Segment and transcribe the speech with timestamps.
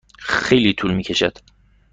[0.19, 1.37] خیلی طول می کشد.